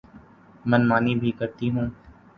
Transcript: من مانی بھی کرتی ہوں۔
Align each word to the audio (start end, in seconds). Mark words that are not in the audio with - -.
من 0.65 0.81
مانی 0.89 1.13
بھی 1.21 1.31
کرتی 1.39 1.67
ہوں۔ 1.69 1.87